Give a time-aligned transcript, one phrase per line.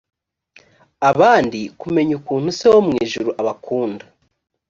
[1.09, 4.05] abandi kumenya ukuntu se wo mu ijuru abakunda